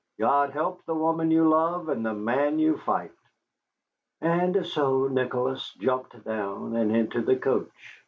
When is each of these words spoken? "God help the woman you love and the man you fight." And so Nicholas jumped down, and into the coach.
"God 0.19 0.49
help 0.49 0.83
the 0.85 0.95
woman 0.95 1.29
you 1.29 1.47
love 1.47 1.87
and 1.87 2.03
the 2.03 2.15
man 2.15 2.57
you 2.57 2.75
fight." 2.79 3.11
And 4.19 4.65
so 4.65 5.07
Nicholas 5.07 5.75
jumped 5.75 6.23
down, 6.23 6.75
and 6.75 6.95
into 6.95 7.21
the 7.21 7.35
coach. 7.35 7.99